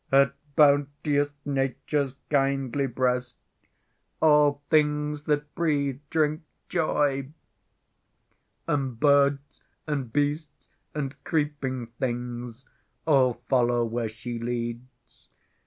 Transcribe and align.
At 0.11 0.33
bounteous 0.55 1.31
Nature's 1.45 2.15
kindly 2.31 2.87
breast, 2.87 3.35
All 4.19 4.63
things 4.67 5.25
that 5.25 5.53
breathe 5.53 5.99
drink 6.09 6.41
Joy, 6.69 7.29
And 8.67 8.99
birds 8.99 9.61
and 9.85 10.11
beasts 10.11 10.69
and 10.95 11.23
creeping 11.23 11.85
things 11.99 12.65
All 13.05 13.43
follow 13.47 13.85
where 13.85 14.09
She 14.09 14.39
leads. 14.39 15.27